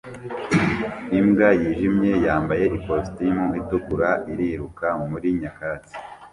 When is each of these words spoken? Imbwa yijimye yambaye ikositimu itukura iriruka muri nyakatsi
Imbwa 1.19 1.47
yijimye 1.59 2.11
yambaye 2.25 2.65
ikositimu 2.77 3.47
itukura 3.61 4.09
iriruka 4.31 4.87
muri 5.09 5.27
nyakatsi 5.39 5.95